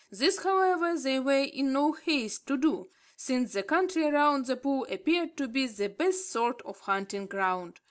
[0.09, 4.87] This, however, they were in no haste to do, since the country around the pool
[4.89, 7.79] appeared to be the best sort of hunting ground.